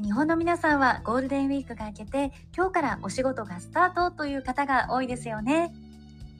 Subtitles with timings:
[0.00, 5.72] ー、日本の皆さんはゴールデンウィークが明けて今日からお仕事がスタートという方が多いですよね。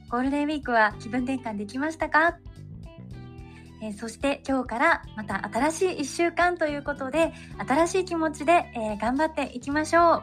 [0.08, 2.38] ゴールデンウィークは気分転換できましたか？
[3.80, 10.22] えー、そして今日からまた新しい1週間ということで新しい気持ちで、えー、頑張っていきましょう、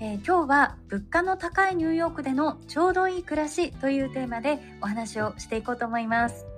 [0.00, 6.55] えー、今日は物価の高いニューヨークでのちょうどいい暮らしというテーマでお話をしていこうと思います。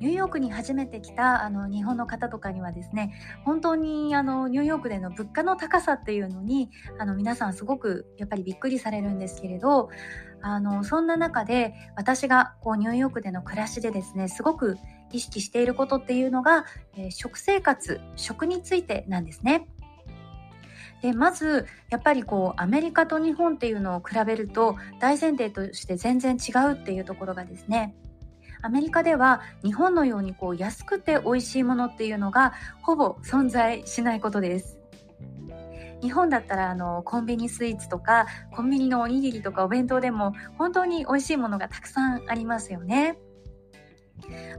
[0.00, 3.12] ニューヨークに初めて来たあの日本の方とかにはですね
[3.44, 9.90] 本当にあのニューヨークでの物価の高さっていうのにあの皆さんすごくやっぱりびっくりされるんですけれど
[10.40, 14.78] あのそんな中で私がこうニューヨークでの暮らしでですねすごく
[15.12, 16.64] 意識していることっていうのが、
[16.96, 19.68] えー、食生活食についてなんですね。
[21.02, 27.94] でまずやっぱりこうアメリカと日本っていうのを比べると大前提として全然違うっていうところがですね
[28.62, 34.78] アメリカでは日本のようにこう安くて美味しいものっていうのがほぼ存在しないことです。
[36.02, 43.18] 日本だったらあのコンビニスイーツとかコンビニのおにぎりとかお弁当でも本当に美味しいものがたくさんありますよね。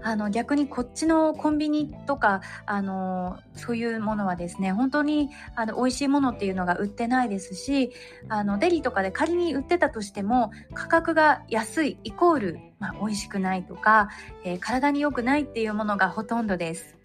[0.04, 7.92] あの逆にこっちのコンビニとかあのそういうものはですね本当にあの美味しいものっていうのが売ってないですし
[8.30, 14.10] あのデリとかで仮に売ってたとしても価格が安いイコール、まあ、美味しくないとか、
[14.44, 17.01] えー、体に良くないっていうものがほとんどです。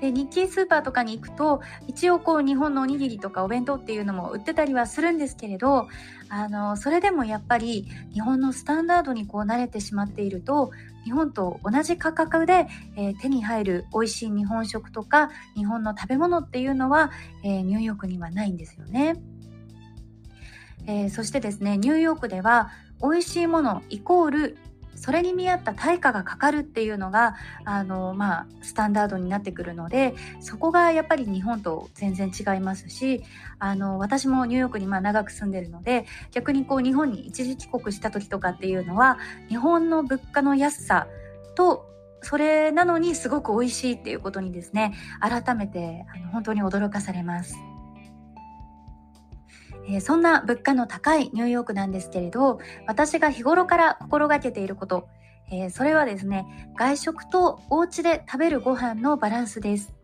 [0.00, 5.88] で日系スーパーとかに行くと一応こう日本のおにぎりとかお弁当っていうのも売ってたりはするんですけれど
[6.28, 10.70] あのそれでもやっぱり日本のスタンダードにこう慣れてしまっていると
[11.04, 17.12] 日本と同じ価格で、えー、手に入る美味しい日本食とか日本の食べ物っていうのは、
[17.44, 19.14] えー、ニューヨークにはないんですよね。
[20.88, 22.70] えー、そしてですねニューヨークでは
[23.02, 24.58] 美味しいものイコール
[24.96, 33.22] それに見合った対価がかかるっていうのがあの、まあ、スタンダードになってくるのでそこがやっぱり日本と全然違いますし
[33.58, 41.06] あの私もニューヨークにまあ長く住んでるので逆にこう日本に一時帰国した時とかっていうのは日本の物価の安さ
[41.54, 41.86] と
[42.22, 47.56] それなのにすごく美味しいっていうことにですね改めてあの本当に驚かされます。
[49.88, 55.08] え、そんな物価の高いニューヨークなんですけれど私が日頃から心がけていること、
[55.50, 59.94] え、それはですね外食とお家で食べるご飯のバランスです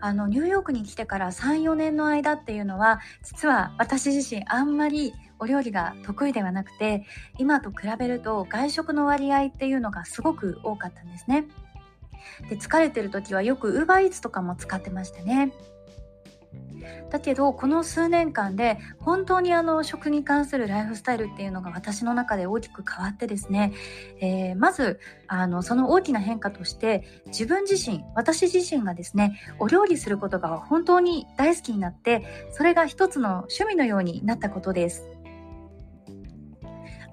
[0.00, 7.06] あのニューヨークに来てから34年の間っていうのは実は私自身あんまりお料理が得意ではなくて
[7.38, 11.46] 今と比べると外食の割合っていうのがすごく多かったんですね。
[12.48, 15.52] で疲れてる時はよく UberEats とかも使ってましたね。
[17.10, 23.72] だけどこの数年間で本当にあの食に関するライフスタイルっていうのが私の中で大きく変わってですね、
[24.20, 35.13] えー、まずあのその大きな変化として自分自身私自身がですねお料理することが本当に大好きになってそれが一つの趣味のようになったことです。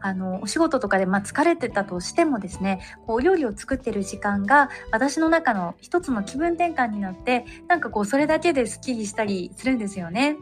[0.02, 10.38] あのお仕事とかで、まあ、疲れてたとしてもですねこうお料理を作ってる時間が私の中の一つの気分転換になってなんかこうそれだけですっきりしたりするんですよね。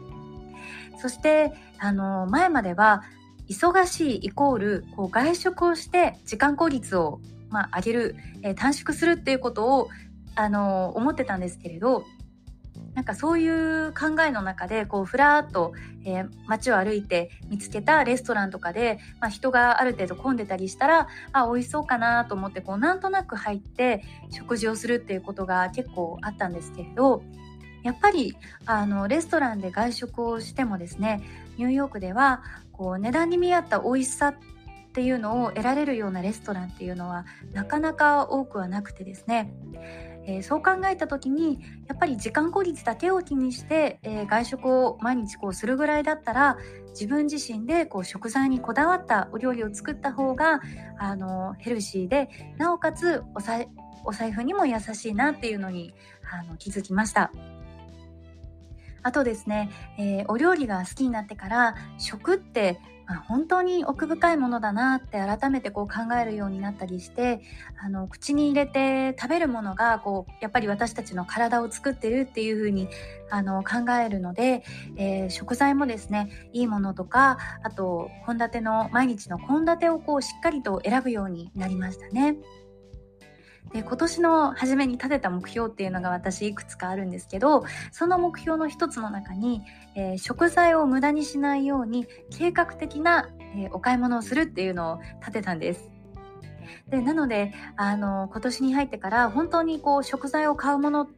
[1.00, 3.02] そしてあの前までは
[3.48, 9.88] 忙しいイコールこう外食をして時間効率を、まあ、上げる、えー、短縮するっていうことを
[10.36, 12.04] あの思ってたんですけれど
[13.00, 15.72] なんかそういう考えの中でこうふらっと、
[16.04, 27.22] えー、街を歩いて見つけたレストランとかで、まあ、人がある程度混んでたりしたらあ美味しそうかなと思ってこうなんとなく入って食事をするっていうことが結構あったんですけれど
[27.84, 28.36] やっぱり
[28.66, 31.22] あのレストランで外食をしてもですね
[31.56, 34.34] ニューヨークではこう値段に見合った美味しさ
[34.90, 37.24] っていうのを得られるようなレストランっていうのは
[37.54, 39.54] なかなか多くはなくてですね
[40.30, 46.56] えー、そう考えた時にやっぱり時間効率だけを気にして、えー、外食を毎日こうするぐらいだったら
[46.90, 50.60] 自分自身でこう食材にこだわったお料理を作った方が
[50.98, 52.28] あのヘルシーで
[52.58, 53.40] なおかつお
[54.08, 55.94] お財布にも優しいなっていうのに
[56.32, 57.32] あの気づきました。
[59.02, 62.78] あとですね、えー、お料理が好きになってから食って
[63.10, 67.42] まあ、本当に奥深いものだなって改めてこう考えるようになったりして
[67.82, 72.88] あの口に入れて食べるものがこうやっぱり私たちの体を作ってるっていう風に
[73.28, 74.62] あの考えるので、
[74.96, 82.36] えー、食材もですねいいものとかあと献立の毎日の献立をこうしっかりと選ぶようになりましたね。
[83.72, 89.62] で今年の初めに立てた目標っていうのが私いくつかあるんですけどその目標の一つの中に、
[89.94, 92.06] えー、食材を無駄にしないように
[92.36, 95.90] 計画的な、えー、お買い物をするっていうのを立てたんです。
[96.88, 101.08] でなのであの今年に入ってから本当にこう食材を買うもの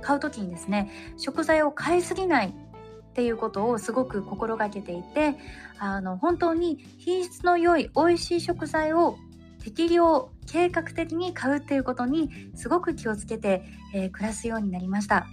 [0.00, 5.34] 買う時にですね食材を買いすぎないっていうことをすごく心がけていて
[5.78, 9.16] あの本当に品質の良い美味しい食材を
[9.62, 13.62] 適量計画的に買うっていうことにすごく気をつけて、
[13.94, 15.26] えー、暮らすようになりました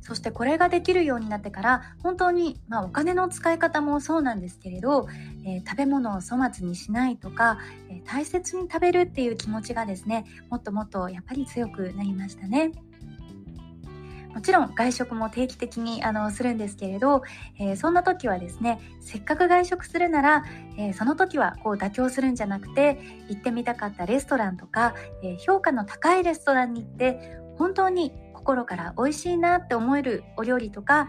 [0.00, 5.08] そしてこれができるようになってから本当に、まあ、お金の使い方もそうなんですけれど、
[5.44, 7.58] えー、食べ物を粗末にしないとか、
[7.88, 12.72] えー、大切に食べるっていう気持ちがですねもっともっとやっぱり強くなりましたね。
[14.34, 17.22] もちろん外食も定期的にあのするんですけれど、
[17.58, 20.44] えー、そんな時はですねせっかく外食するなら、
[20.76, 22.98] えー、その時はこう妥協するんじゃなくて
[23.28, 31.08] 行ってみたかったレストランとか、えー、評価の高いレストランに行って本当に心から美味しいなって思えるお料理とか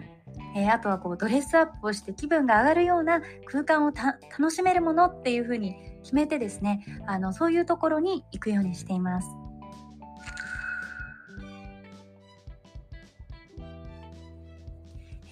[0.56, 9.45] えー、あとはこうドレスアップをして気分が上がるような空間を楽しめるものっていう風に決めてですねあのそういうところに行くようにしています。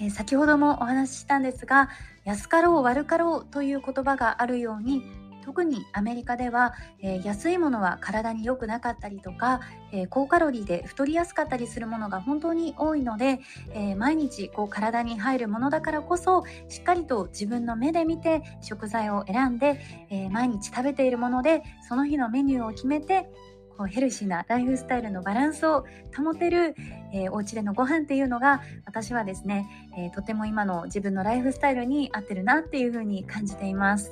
[0.04, 1.90] えー、先ほどもお話ししたんですが
[2.26, 5.02] 安かろう悪かろうという言葉があるように
[5.46, 9.60] 特にアメリカでは、えー、安いものは体に良くなかったりとか、
[9.92, 13.42] えー、高カロリーで太りやすかったりするものが本当に多いので、
[13.74, 23.30] えー、毎日こう体に入るものだからこそしっかりと自分の目で見て食材を選んで、え毎日食べているものでその日のメニューを決めて
[23.78, 26.76] こうヘルシーなライフスタイルのバランスを保てる、
[27.14, 34.12] えー、お家でのご飯っていうのが私はですね、えー、とても今の自分のライフスタイルに合ってるなっていうふうに感じています。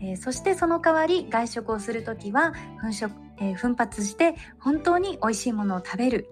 [0.00, 6.28] えー、そしてその代わり外食をする時は粉食、えー、奮発して本当に美味しいものを食べる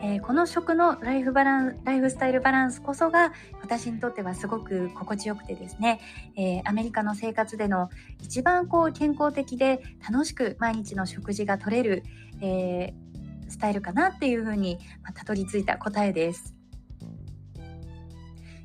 [0.00, 6.00] えー、この食のライフバランライフスタイルバランスこそが私にとってはすごく心地よくてですね、
[6.36, 7.90] えー、アメリカの生活での
[8.22, 12.04] 一番こう健康的で楽しく毎日の食事が取れる、
[12.40, 16.54] えー、スタイルかなっていうふうに、まあ、たどり着いた答えです。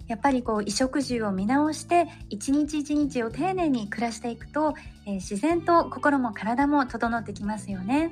[0.08, 4.76] やっぱりこう衣食住を見直して一日一日を丁寧に暮らしていくと、
[5.08, 8.12] えー、自然と心も体も整ってきますよね。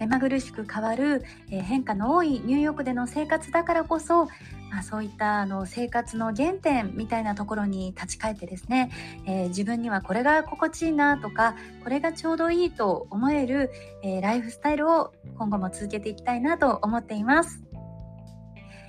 [0.00, 4.28] 目まぐるしく変わる、え変化の多いニューヨークでの生活だからこそ
[4.72, 8.90] まあ、そういったあの生活の原点みたいなところに立ち返ってですね、
[9.26, 13.70] えー、自分にはこれが心地いいなとかこれがちょうどいいと思える、
[14.02, 17.62] えー、ライフスタイルを今後も続けていきたいなと思っています。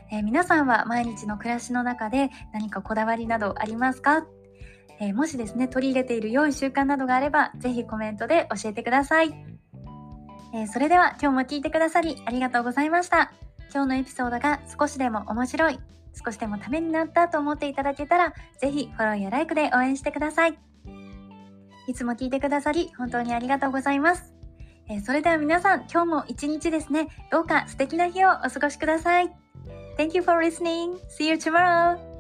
[0.10, 4.26] えー、皆さんは毎日の暮らしの中で何かこだわりなどありますか、
[5.02, 9.53] えもしですね取り入れている良い習慣などがあればぜひコメントで教えてください。
[10.54, 13.34] えそれでは今日も聞いてくださりありがとうございました。
[13.74, 15.80] 今日のエピソードが少しでも面白い、
[16.24, 20.60] 少しでもためになったと思っていただけたら、ぜひフォローやライクで応援してください。
[21.88, 24.34] いつも聞いてくださり、本当にありがとうございます。
[24.90, 29.34] えー、それでは皆さん、今日も一日ですね、どうか素敵な日をお過ごしください。
[29.98, 31.00] Thank you for listening.
[31.10, 32.13] See you tomorrow.